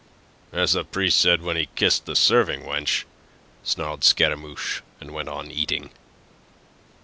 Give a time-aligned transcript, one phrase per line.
[0.51, 3.03] "As the priest said when he kissed the serving wench,"
[3.63, 5.91] snarled Scaramouche, and went on eating.